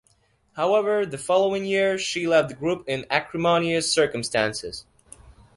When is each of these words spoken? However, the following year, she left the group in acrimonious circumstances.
However, 0.53 1.05
the 1.05 1.19
following 1.19 1.63
year, 1.63 1.99
she 1.99 2.25
left 2.25 2.49
the 2.49 2.55
group 2.55 2.85
in 2.89 3.05
acrimonious 3.11 3.93
circumstances. 3.93 4.83